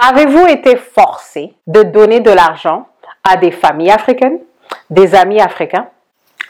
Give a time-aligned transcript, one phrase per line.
[0.00, 2.86] Avez-vous été forcé de donner de l'argent
[3.28, 4.38] à des familles africaines,
[4.90, 5.88] des amis africains?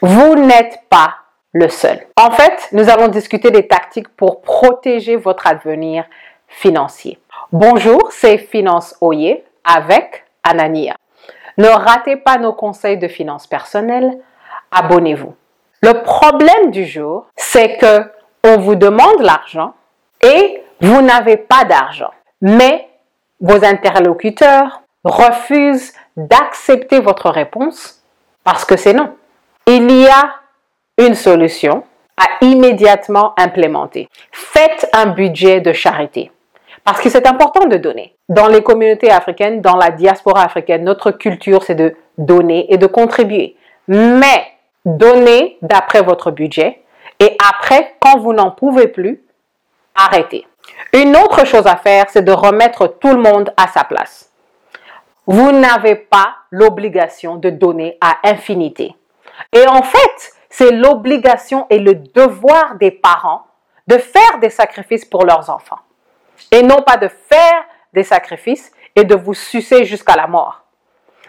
[0.01, 1.15] Vous n'êtes pas
[1.53, 1.99] le seul.
[2.15, 6.05] En fait, nous allons discuter des tactiques pour protéger votre avenir
[6.47, 7.17] financier.
[7.51, 10.93] Bonjour, c'est Finance Oye avec Anania.
[11.57, 14.19] Ne ratez pas nos conseils de finances personnelles.
[14.71, 15.35] Abonnez-vous.
[15.81, 18.11] Le problème du jour, c'est que
[18.43, 19.73] on vous demande l'argent
[20.21, 22.11] et vous n'avez pas d'argent.
[22.41, 22.88] Mais
[23.39, 28.03] vos interlocuteurs refusent d'accepter votre réponse
[28.43, 29.15] parce que c'est non.
[29.67, 30.35] Il y a
[30.97, 31.83] une solution
[32.17, 34.09] à immédiatement implémenter.
[34.31, 36.31] Faites un budget de charité.
[36.83, 38.15] Parce que c'est important de donner.
[38.29, 42.87] Dans les communautés africaines, dans la diaspora africaine, notre culture, c'est de donner et de
[42.87, 43.55] contribuer.
[43.87, 44.47] Mais
[44.85, 46.81] donnez d'après votre budget
[47.19, 49.21] et après, quand vous n'en pouvez plus,
[49.95, 50.47] arrêtez.
[50.93, 54.31] Une autre chose à faire, c'est de remettre tout le monde à sa place.
[55.27, 58.95] Vous n'avez pas l'obligation de donner à infinité.
[59.53, 63.45] Et en fait, c'est l'obligation et le devoir des parents
[63.87, 65.79] de faire des sacrifices pour leurs enfants.
[66.51, 67.63] Et non pas de faire
[67.93, 70.63] des sacrifices et de vous sucer jusqu'à la mort.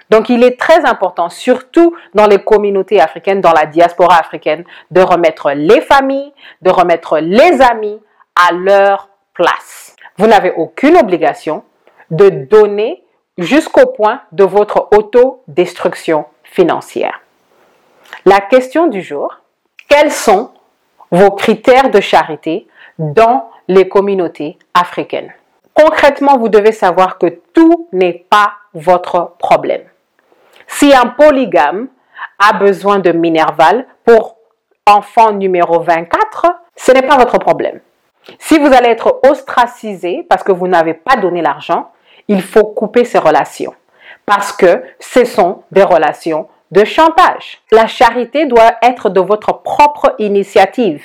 [0.09, 5.01] Donc il est très important, surtout dans les communautés africaines, dans la diaspora africaine, de
[5.01, 8.01] remettre les familles, de remettre les amis
[8.35, 9.10] à leur
[10.17, 11.65] Vous n'avez aucune obligation
[12.11, 13.03] de donner
[13.39, 17.21] jusqu'au point de votre autodestruction financière.
[18.27, 19.41] La question du jour,
[19.89, 20.51] quels sont
[21.11, 22.67] vos critères de charité
[22.99, 25.33] dans les communautés africaines?
[25.73, 29.85] Concrètement, vous devez savoir que tout n'est pas votre problème.
[30.67, 31.89] Si un polygame
[32.39, 34.37] a besoin de Minerval pour
[34.87, 37.81] enfant numéro 24, ce n'est pas votre problème.
[38.39, 41.91] Si vous allez être ostracisé parce que vous n'avez pas donné l'argent,
[42.29, 43.75] il faut couper ces relations
[44.27, 47.61] parce que ce sont des relations de chantage.
[47.73, 51.03] La charité doit être de votre propre initiative,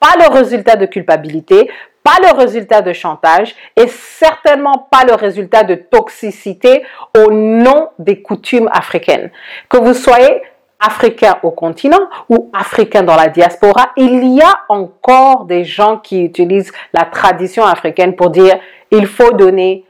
[0.00, 1.70] pas le résultat de culpabilité,
[2.02, 6.82] pas le résultat de chantage et certainement pas le résultat de toxicité
[7.16, 9.30] au nom des coutumes africaines.
[9.68, 10.42] Que vous soyez
[10.82, 16.22] africain au continent ou africain dans la diaspora, il y a encore des gens qui
[16.22, 18.58] utilisent la tradition africaine pour dire
[18.90, 19.84] il faut donner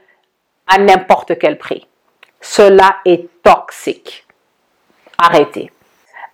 [0.67, 1.87] à n'importe quel prix.
[2.39, 4.25] Cela est toxique.
[5.17, 5.71] Arrêtez.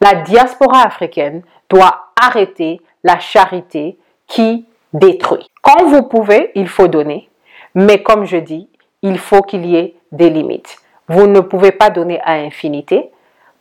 [0.02, 3.98] La diaspora africaine doit arrêter la charité
[4.28, 5.48] qui détruit.
[5.62, 7.30] Quand vous pouvez, il faut donner.
[7.76, 8.70] Mais comme je dis,
[9.02, 10.78] il faut qu'il y ait des limites.
[11.08, 13.12] Vous ne pouvez pas donner à infinité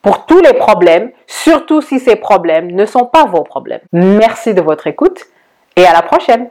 [0.03, 3.81] pour tous les problèmes, surtout si ces problèmes ne sont pas vos problèmes.
[3.93, 5.25] Merci de votre écoute
[5.77, 6.49] et à la prochaine.